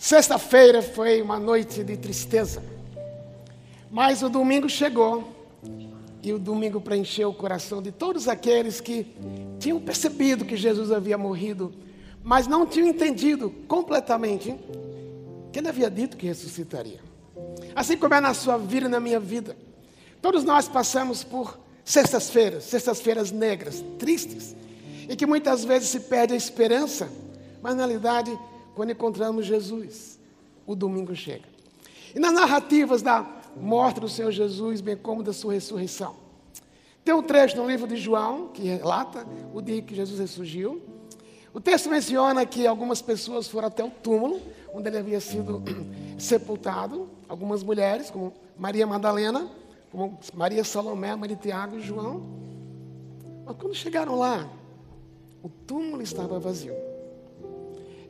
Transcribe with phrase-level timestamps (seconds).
[0.00, 2.62] Sexta-feira foi uma noite de tristeza,
[3.90, 5.30] mas o domingo chegou
[6.22, 9.06] e o domingo preencheu o coração de todos aqueles que
[9.58, 11.70] tinham percebido que Jesus havia morrido,
[12.24, 14.58] mas não tinham entendido completamente
[15.52, 17.00] que ele havia dito que ressuscitaria.
[17.76, 19.54] Assim como é na sua vida e na minha vida,
[20.22, 24.56] todos nós passamos por sextas-feiras, sextas-feiras negras, tristes,
[25.06, 27.06] e que muitas vezes se perde a esperança,
[27.60, 28.30] mas na realidade
[28.74, 30.18] quando encontramos Jesus,
[30.66, 31.48] o domingo chega.
[32.14, 36.16] E nas narrativas da morte do Senhor Jesus, bem como da sua ressurreição.
[37.04, 40.82] Tem um trecho no livro de João que relata o dia que Jesus ressurgiu.
[41.52, 44.40] O texto menciona que algumas pessoas foram até o túmulo,
[44.72, 45.62] onde ele havia sido
[46.18, 47.08] sepultado.
[47.28, 49.48] Algumas mulheres, como Maria Madalena,
[49.90, 52.22] como Maria Salomé, Maria Tiago e João.
[53.44, 54.48] Mas quando chegaram lá,
[55.42, 56.89] o túmulo estava vazio.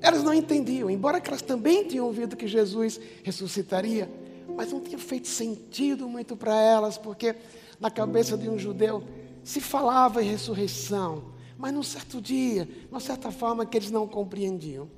[0.03, 4.11] Elas não entendiam, embora elas também tinham ouvido que Jesus ressuscitaria,
[4.57, 7.37] mas não tinha feito sentido muito para elas, porque
[7.79, 9.05] na cabeça de um judeu
[9.45, 14.07] se falava em ressurreição, mas num certo dia, de uma certa forma que eles não
[14.07, 14.89] compreendiam.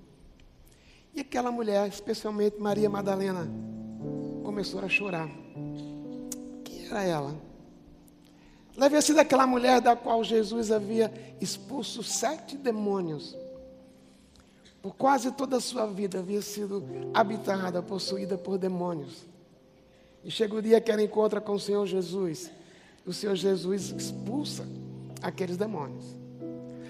[1.15, 3.51] E aquela mulher, especialmente Maria Madalena,
[4.45, 5.29] começou a chorar.
[6.65, 7.35] Quem era ela?
[8.77, 13.37] Ela havia sido aquela mulher da qual Jesus havia expulso sete demônios
[14.83, 19.25] por quase toda a sua vida havia sido habitada, possuída por demônios.
[20.25, 22.51] E chega o dia que ela encontra com o Senhor Jesus.
[23.07, 24.67] O Senhor Jesus expulsa
[25.23, 26.05] aqueles demônios.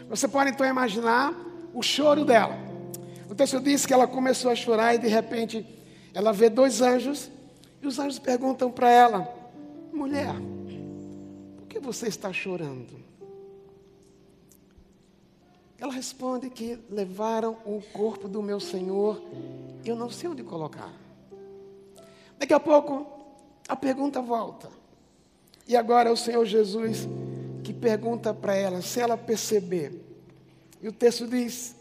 [0.09, 1.35] Você pode então imaginar
[1.75, 2.57] o choro dela.
[3.29, 5.67] O texto diz que ela começou a chorar e de repente
[6.15, 7.31] ela vê dois anjos.
[7.81, 9.29] E os anjos perguntam para ela:
[9.93, 10.35] mulher,
[11.57, 13.12] por que você está chorando?
[15.83, 19.21] Ela responde que levaram o corpo do meu Senhor,
[19.85, 20.93] eu não sei onde colocar.
[22.39, 23.05] Daqui a pouco,
[23.67, 24.71] a pergunta volta.
[25.67, 27.09] E agora é o Senhor Jesus
[27.65, 29.93] que pergunta para ela, se ela perceber.
[30.81, 31.75] E o texto diz: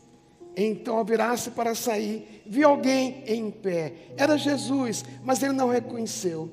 [0.57, 4.13] então virar-se para sair, viu alguém em pé.
[4.17, 6.49] Era Jesus, mas ele não reconheceu.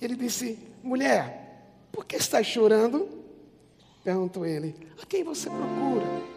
[0.00, 3.10] Ele disse: Mulher, por que estás chorando?
[4.02, 6.31] Perguntou ele: A quem você procura?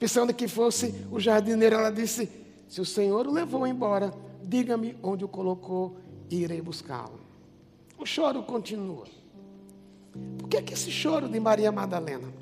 [0.00, 2.26] Pensando que fosse o jardineiro, ela disse:
[2.66, 5.98] Se o Senhor o levou embora, diga-me onde o colocou
[6.30, 7.20] e irei buscá-lo.
[7.98, 9.04] O choro continua.
[10.38, 12.32] Por que, é que esse choro de Maria Madalena?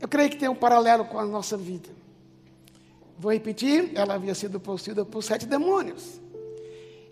[0.00, 1.88] Eu creio que tem um paralelo com a nossa vida.
[3.18, 6.20] Vou repetir: ela havia sido possuída por sete demônios.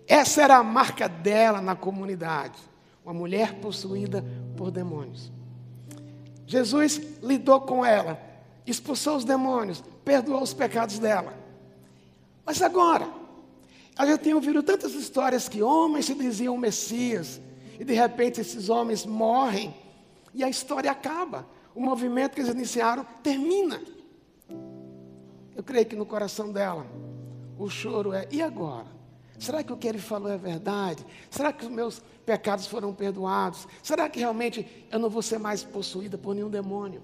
[0.07, 2.57] Essa era a marca dela na comunidade.
[3.03, 4.23] Uma mulher possuída
[4.55, 5.29] por demônios.
[6.45, 8.26] Jesus lidou com ela
[8.71, 11.33] expulsou os demônios, perdoou os pecados dela.
[12.45, 13.09] Mas agora,
[13.99, 17.41] eu já tenho ouvido tantas histórias que homens se diziam Messias,
[17.79, 19.73] e de repente esses homens morrem,
[20.33, 21.47] e a história acaba.
[21.73, 23.81] O movimento que eles iniciaram termina.
[25.55, 26.85] Eu creio que no coração dela,
[27.57, 28.97] o choro é: e agora?
[29.39, 31.05] Será que o que ele falou é verdade?
[31.29, 33.67] Será que os meus pecados foram perdoados?
[33.83, 37.03] Será que realmente eu não vou ser mais possuída por nenhum demônio?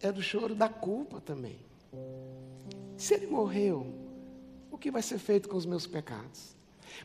[0.00, 1.58] É do choro da culpa também.
[2.96, 3.86] Se ele morreu,
[4.70, 6.56] o que vai ser feito com os meus pecados?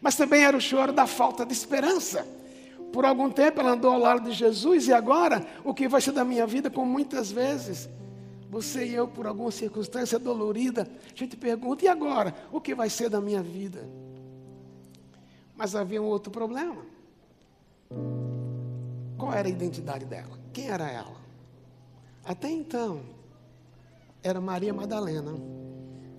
[0.02, 2.28] Mas também era o choro da falta de esperança.
[2.92, 6.12] Por algum tempo ela andou ao lado de Jesus e agora o que vai ser
[6.12, 7.90] da minha vida, como muitas vezes
[8.54, 12.36] você e eu, por alguma circunstância dolorida, a gente pergunta: e agora?
[12.52, 13.90] O que vai ser da minha vida?
[15.56, 16.86] Mas havia um outro problema.
[19.18, 20.40] Qual era a identidade dela?
[20.54, 21.23] Quem era ela?
[22.24, 23.02] Até então,
[24.24, 25.34] era Maria Madalena,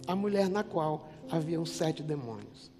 [0.06, 2.70] a mulher na qual haviam sete demônios.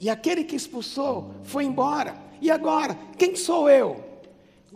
[0.00, 2.16] E aquele que expulsou foi embora.
[2.40, 4.04] E agora, quem sou eu?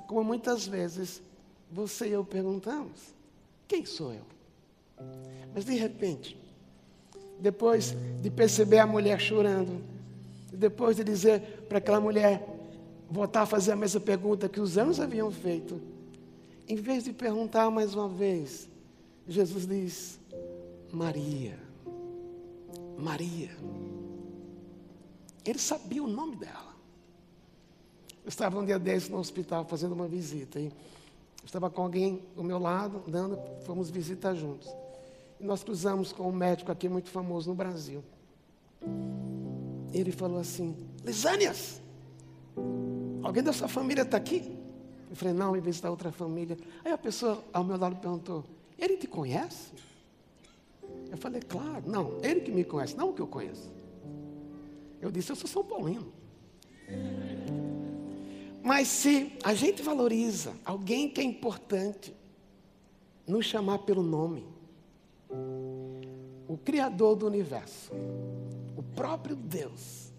[0.08, 1.22] Como muitas vezes
[1.70, 3.14] você e eu perguntamos:
[3.68, 4.26] quem sou eu?
[5.54, 6.36] Mas de repente,
[7.38, 9.82] depois de perceber a mulher chorando,
[10.52, 12.44] depois de dizer para aquela mulher
[13.08, 15.80] voltar a fazer a mesma pergunta que os anjos haviam feito,
[16.72, 18.66] em vez de perguntar mais uma vez,
[19.28, 20.18] Jesus diz:
[20.90, 21.58] Maria.
[22.98, 23.50] Maria.
[25.44, 26.74] Ele sabia o nome dela.
[28.24, 30.58] Eu estava um dia desses no hospital fazendo uma visita.
[30.58, 30.72] E
[31.44, 34.74] estava com alguém do meu lado, andando, fomos visitar juntos.
[35.38, 38.02] E nós cruzamos com um médico aqui muito famoso no Brasil.
[39.92, 40.74] Ele falou assim:
[41.04, 41.82] Lisânias,
[43.22, 44.61] alguém da sua família está aqui?
[45.12, 46.56] Eu falei, não, vez de outra família.
[46.82, 48.46] Aí a pessoa ao meu lado perguntou,
[48.78, 49.70] ele te conhece?
[51.10, 53.70] Eu falei, claro, não, ele que me conhece, não o que eu conheço.
[55.02, 56.10] Eu disse, eu sou São Paulino.
[58.62, 62.16] Mas se a gente valoriza alguém que é importante,
[63.26, 64.46] nos chamar pelo nome,
[66.48, 67.92] o Criador do universo,
[68.74, 70.10] o próprio Deus,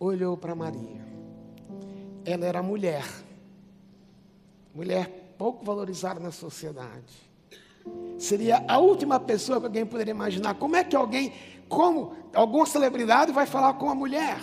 [0.00, 1.06] olhou para Maria.
[2.24, 3.04] Ela era mulher,
[4.74, 7.30] mulher pouco valorizada na sociedade.
[8.18, 10.54] Seria a última pessoa que alguém poderia imaginar.
[10.54, 11.32] Como é que alguém,
[11.68, 14.38] como alguma celebridade vai falar com a mulher?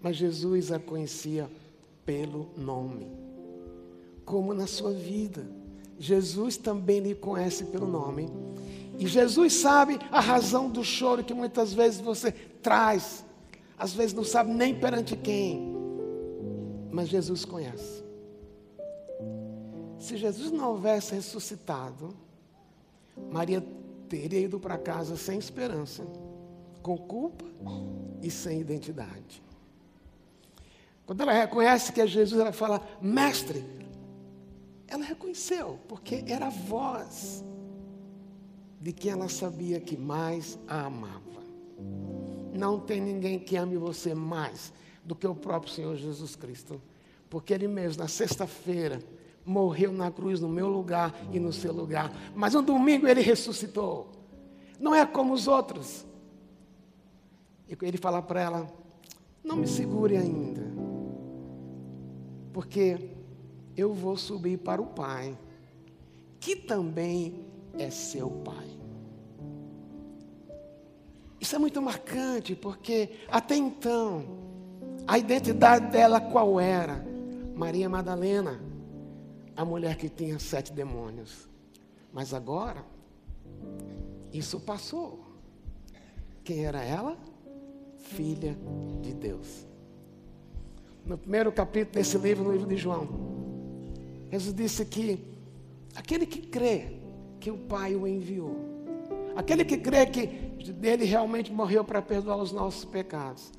[0.00, 1.50] Mas Jesus a conhecia
[2.06, 3.06] pelo nome.
[4.24, 5.46] Como na sua vida,
[5.98, 8.30] Jesus também lhe conhece pelo nome.
[8.98, 13.24] E Jesus sabe a razão do choro que muitas vezes você traz.
[13.78, 15.76] Às vezes não sabe nem perante quem.
[16.90, 18.07] Mas Jesus conhece.
[20.08, 22.16] Se Jesus não houvesse ressuscitado,
[23.30, 23.62] Maria
[24.08, 26.02] teria ido para casa sem esperança,
[26.80, 27.44] com culpa
[28.22, 29.42] e sem identidade.
[31.04, 33.62] Quando ela reconhece que é Jesus, ela fala, mestre.
[34.86, 37.44] Ela reconheceu, porque era a voz
[38.80, 41.42] de quem ela sabia que mais a amava.
[42.54, 44.72] Não tem ninguém que ame você mais
[45.04, 46.80] do que o próprio Senhor Jesus Cristo.
[47.28, 49.02] Porque Ele mesmo, na sexta-feira,
[49.48, 52.12] morreu na cruz no meu lugar e no seu lugar.
[52.36, 54.10] Mas no domingo Ele ressuscitou.
[54.78, 56.04] Não é como os outros.
[57.68, 58.72] E Ele fala para ela:
[59.42, 60.62] Não me segure ainda.
[62.52, 63.10] Porque
[63.76, 65.36] eu vou subir para o Pai,
[66.38, 67.46] que também
[67.78, 68.66] é seu Pai.
[71.40, 74.24] Isso é muito marcante, porque até então,
[75.06, 77.06] a identidade dela qual era?
[77.54, 78.60] Maria Madalena,
[79.58, 81.48] a mulher que tinha sete demônios.
[82.12, 82.84] Mas agora,
[84.32, 85.18] isso passou.
[86.44, 87.18] Quem era ela?
[87.96, 88.56] Filha
[89.02, 89.66] de Deus.
[91.04, 93.08] No primeiro capítulo desse livro, no livro de João,
[94.30, 95.26] Jesus disse que
[95.92, 97.00] aquele que crê
[97.40, 98.54] que o Pai o enviou,
[99.34, 103.50] aquele que crê que ele realmente morreu para perdoar os nossos pecados.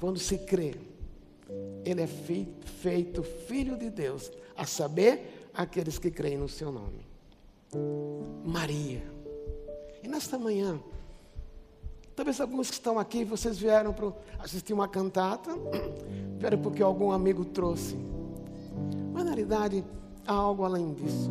[0.00, 0.74] Quando se crê,
[1.84, 7.06] ele é feito, feito filho de Deus, a saber, aqueles que creem no seu nome.
[8.44, 9.02] Maria.
[10.02, 10.80] E nesta manhã,
[12.14, 15.50] talvez alguns que estão aqui, vocês vieram para assistir uma cantata,
[16.38, 17.96] vieram porque algum amigo trouxe.
[19.12, 19.84] Mas na realidade,
[20.26, 21.30] há algo além disso.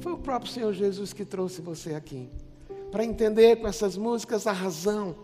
[0.00, 2.28] Foi o próprio Senhor Jesus que trouxe você aqui
[2.90, 5.14] para entender com essas músicas a razão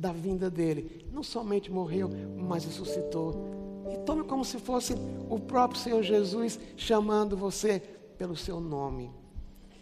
[0.00, 1.06] da vinda dele.
[1.12, 3.84] Não somente morreu, mas ressuscitou.
[3.92, 4.94] E tome como se fosse
[5.28, 7.80] o próprio Senhor Jesus chamando você
[8.16, 9.10] pelo seu nome.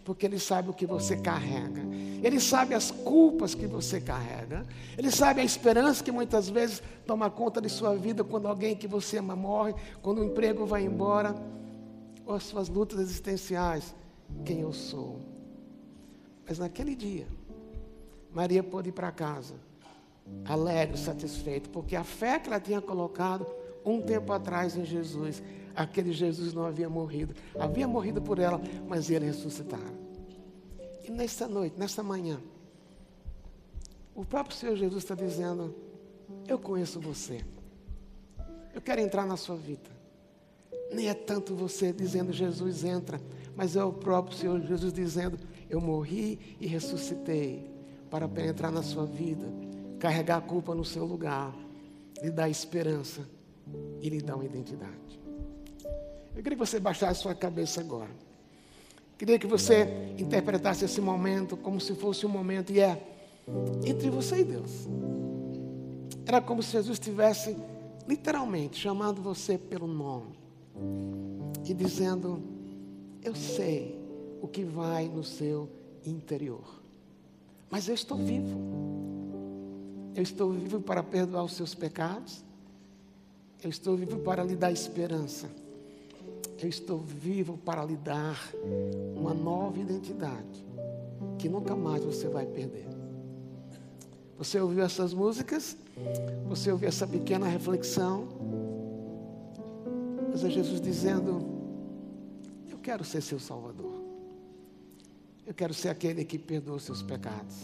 [0.03, 1.81] Porque Ele sabe o que você carrega,
[2.23, 4.65] Ele sabe as culpas que você carrega,
[4.97, 8.87] Ele sabe a esperança que muitas vezes toma conta de sua vida quando alguém que
[8.87, 11.35] você ama morre, quando o emprego vai embora,
[12.25, 13.95] ou as suas lutas existenciais.
[14.43, 15.21] Quem eu sou?
[16.47, 17.27] Mas naquele dia,
[18.31, 19.68] Maria pôde ir para casa,
[20.45, 23.45] alegre, satisfeita, porque a fé que ela tinha colocado
[23.85, 25.41] um tempo atrás em Jesus,
[25.75, 30.09] aquele Jesus não havia morrido, havia morrido por ela, mas ele ressuscitara.
[31.07, 32.39] E nesta noite, nesta manhã,
[34.15, 35.73] o próprio Senhor Jesus está dizendo:
[36.47, 37.43] Eu conheço você,
[38.73, 39.99] eu quero entrar na sua vida.
[40.91, 43.21] Nem é tanto você dizendo Jesus entra,
[43.55, 45.37] mas é o próprio Senhor Jesus dizendo:
[45.69, 47.69] eu morri e ressuscitei
[48.09, 49.47] para penetrar na sua vida,
[49.99, 51.53] carregar a culpa no seu lugar,
[52.21, 53.27] lhe dar esperança
[54.01, 55.19] e lhe dar uma identidade.
[56.35, 58.09] Eu queria que você baixasse sua cabeça agora.
[59.17, 63.01] Queria que você interpretasse esse momento como se fosse um momento, e é
[63.85, 64.87] entre você e Deus.
[66.25, 67.57] Era como se Jesus estivesse
[68.07, 70.39] literalmente chamando você pelo nome
[71.67, 72.41] e dizendo:
[73.21, 73.99] Eu sei
[74.41, 75.69] o que vai no seu
[76.05, 76.81] interior.
[77.69, 78.88] Mas eu estou vivo.
[80.15, 82.43] Eu estou vivo para perdoar os seus pecados.
[83.63, 85.49] Eu estou vivo para lhe dar esperança.
[86.61, 88.37] Eu estou vivo para lhe dar
[89.15, 90.65] uma nova identidade
[91.37, 92.87] que nunca mais você vai perder.
[94.37, 95.75] Você ouviu essas músicas?
[96.47, 98.27] Você ouviu essa pequena reflexão?
[100.31, 101.45] Mas é Jesus dizendo:
[102.69, 103.99] Eu quero ser seu Salvador.
[105.45, 107.55] Eu quero ser aquele que perdoa os seus pecados.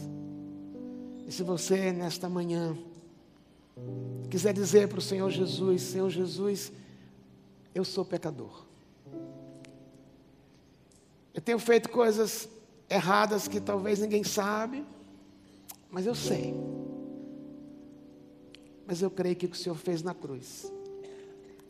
[1.26, 2.78] E se você, nesta manhã,
[4.30, 6.72] quiser dizer para o Senhor Jesus: Senhor Jesus,
[7.74, 8.64] eu sou pecador.
[11.34, 12.48] Eu tenho feito coisas
[12.90, 14.86] erradas que talvez ninguém sabe,
[15.90, 16.54] mas eu sei.
[18.88, 20.72] Mas eu creio que o que o Senhor fez na cruz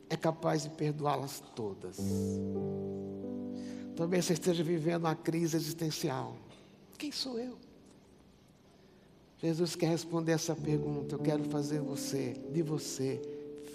[0.10, 1.98] é capaz de perdoá-las todas.
[3.96, 6.36] Talvez você esteja vivendo uma crise existencial.
[6.98, 7.65] Quem sou eu?
[9.38, 11.16] Jesus quer responder essa pergunta.
[11.16, 13.22] Eu quero fazer você, de você,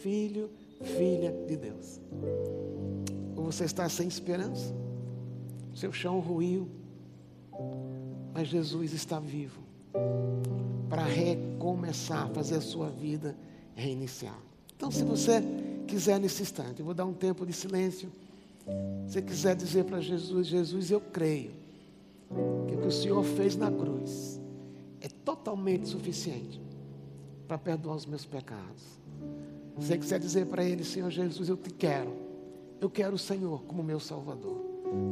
[0.03, 0.51] filho,
[0.83, 2.01] filha de Deus.
[3.37, 4.75] Ou você está sem esperança?
[5.75, 6.69] Seu chão ruiu,
[8.33, 9.61] mas Jesus está vivo
[10.89, 13.37] para recomeçar, fazer a sua vida
[13.75, 14.39] reiniciar.
[14.77, 15.43] Então, se você
[15.87, 18.11] quiser nesse instante, eu vou dar um tempo de silêncio.
[19.07, 21.53] Se você quiser dizer para Jesus: Jesus, eu creio
[22.67, 24.40] que o que o Senhor fez na cruz
[25.41, 26.61] totalmente suficiente
[27.49, 29.01] para perdoar os meus pecados.
[29.79, 32.15] Se você quiser dizer para Ele: Senhor Jesus, eu te quero,
[32.81, 34.61] eu quero o Senhor como meu Salvador.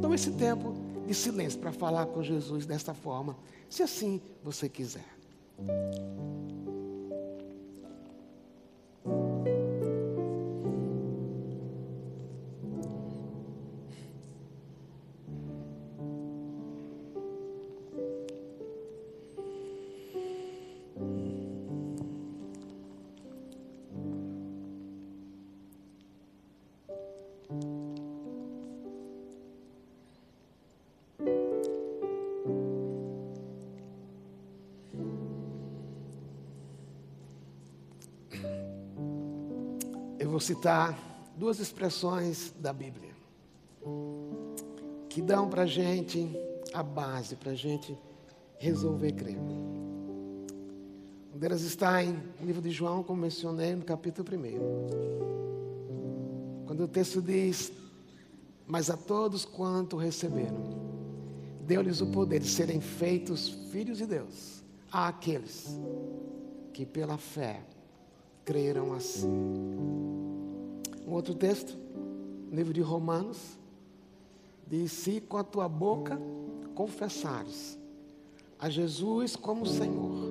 [0.01, 0.73] Tome esse tempo
[1.07, 3.35] de silêncio para falar com Jesus desta forma,
[3.69, 5.17] se assim você quiser.
[40.29, 40.97] Vou citar
[41.35, 43.09] duas expressões da Bíblia
[45.09, 46.29] que dão para a gente
[46.73, 47.97] a base para a gente
[48.57, 49.37] resolver crer.
[51.29, 56.65] Uma delas está em livro de João, como mencionei no capítulo 1.
[56.65, 57.71] Quando o texto diz:
[58.67, 60.63] Mas a todos quanto receberam,
[61.65, 65.67] deu-lhes o poder de serem feitos filhos de Deus, àqueles
[66.73, 67.61] que pela fé
[68.45, 70.08] creram assim.
[71.09, 71.75] Um outro texto,
[72.51, 73.57] livro de Romanos,
[74.67, 76.21] diz: Se com a tua boca
[76.75, 77.79] confessares
[78.59, 80.29] a Jesus como Senhor,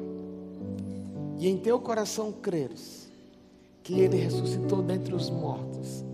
[1.37, 3.11] e em teu coração creres
[3.83, 6.05] que Ele ressuscitou dentre os mortos,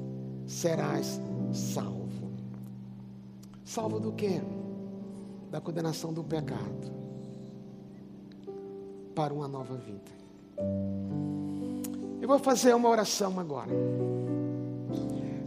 [0.46, 1.20] serás
[1.52, 2.30] salvo.
[3.66, 4.40] Salvo do quê?
[5.50, 6.90] Da condenação do pecado
[9.14, 10.10] para uma nova vida.
[12.18, 13.70] Eu vou fazer uma oração agora.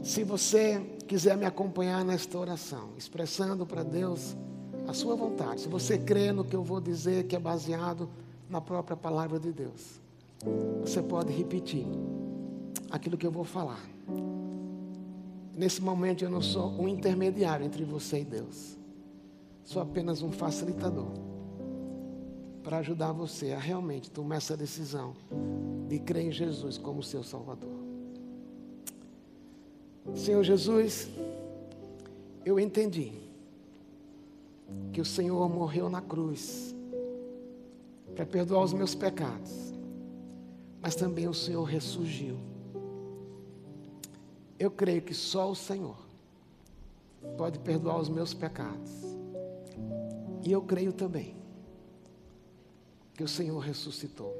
[0.07, 4.37] Se você quiser me acompanhar nesta oração, expressando para Deus
[4.87, 8.09] a sua vontade, se você crê no que eu vou dizer, que é baseado
[8.49, 9.99] na própria palavra de Deus,
[10.79, 11.85] você pode repetir
[12.89, 13.83] aquilo que eu vou falar.
[15.53, 18.77] Nesse momento eu não sou um intermediário entre você e Deus,
[19.65, 21.11] sou apenas um facilitador
[22.63, 25.13] para ajudar você a realmente tomar essa decisão
[25.89, 27.86] de crer em Jesus como seu Salvador.
[30.15, 31.09] Senhor Jesus,
[32.45, 33.11] eu entendi
[34.91, 36.75] que o Senhor morreu na cruz
[38.15, 39.73] para perdoar os meus pecados,
[40.81, 42.37] mas também o Senhor ressurgiu.
[44.59, 45.97] Eu creio que só o Senhor
[47.37, 48.91] pode perdoar os meus pecados.
[50.43, 51.35] E eu creio também
[53.13, 54.35] que o Senhor ressuscitou.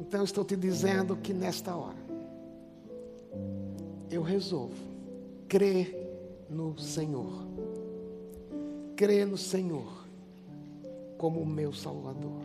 [0.00, 2.01] Então estou te dizendo que nesta hora
[4.10, 4.76] eu resolvo
[5.48, 7.46] crer no Senhor.
[8.96, 10.06] Crer no Senhor
[11.18, 12.42] como o meu Salvador.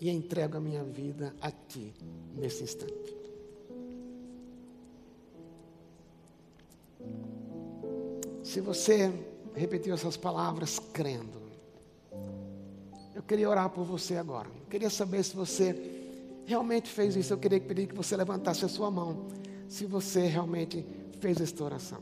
[0.00, 1.92] E entrego a minha vida a Ti
[2.34, 3.16] nesse instante.
[8.42, 9.12] Se você
[9.54, 11.40] repetiu essas palavras crendo,
[13.14, 14.48] eu queria orar por você agora.
[14.48, 15.95] Eu queria saber se você
[16.46, 17.32] realmente fez isso.
[17.32, 19.26] Eu queria pedir que você levantasse a sua mão
[19.68, 20.86] se você realmente
[21.20, 21.98] fez esta oração.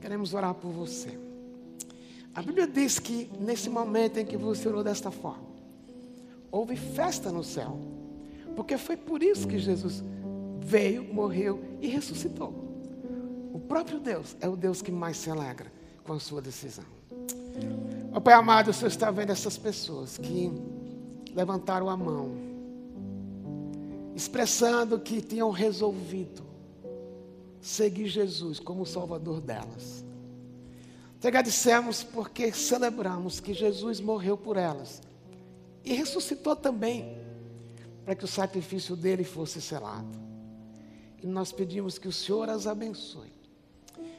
[0.00, 1.18] Queremos orar por você.
[2.32, 5.46] A Bíblia diz que nesse momento em que você orou desta forma,
[6.50, 7.78] houve festa no céu,
[8.54, 10.04] porque foi por isso que Jesus
[10.60, 12.54] veio, morreu e ressuscitou.
[13.52, 15.72] O próprio Deus é o Deus que mais se alegra
[16.04, 16.84] com a sua decisão.
[18.12, 20.52] Ó Pai amado, o Senhor está vendo essas pessoas que
[21.34, 22.45] levantaram a mão
[24.16, 26.42] expressando que tinham resolvido
[27.60, 30.02] seguir Jesus como o Salvador delas.
[31.20, 35.02] Te agradecemos porque celebramos que Jesus morreu por elas
[35.84, 37.18] e ressuscitou também
[38.06, 40.18] para que o sacrifício dele fosse selado.
[41.22, 43.32] E nós pedimos que o Senhor as abençoe,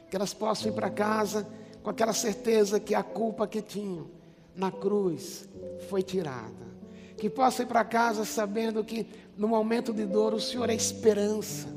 [0.08, 1.44] Que elas possam ir para casa
[1.82, 4.06] com aquela certeza que a culpa que tinham
[4.54, 5.48] na cruz
[5.88, 6.67] foi tirada.
[7.18, 9.06] Que possam ir para casa sabendo que
[9.36, 11.68] no momento de dor o Senhor é esperança.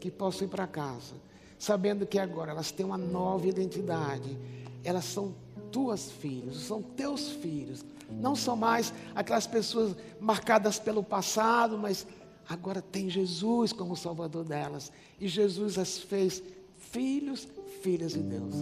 [0.00, 1.14] Que possam ir para casa
[1.62, 4.36] sabendo que agora elas têm uma nova identidade.
[4.82, 5.32] Elas são
[5.70, 7.84] tuas filhas, são teus filhos.
[8.10, 12.04] Não são mais aquelas pessoas marcadas pelo passado, mas
[12.48, 14.90] agora tem Jesus como Salvador delas.
[15.20, 16.42] E Jesus as fez
[16.90, 17.48] filhos,
[17.80, 18.56] filhas de Deus.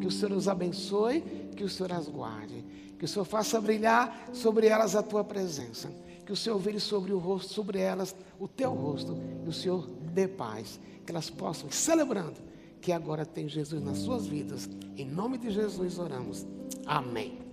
[0.00, 1.20] Que o Senhor os abençoe,
[1.56, 2.64] que o Senhor as guarde.
[2.98, 5.88] Que o Senhor faça brilhar sobre elas a tua presença.
[6.26, 9.16] Que o Senhor vire sobre o rosto, sobre elas, o teu rosto.
[9.44, 10.80] E o Senhor dê paz.
[11.06, 12.40] Que elas possam, celebrando,
[12.80, 14.68] que agora tem Jesus nas suas vidas.
[14.96, 16.46] Em nome de Jesus oramos.
[16.84, 17.47] Amém.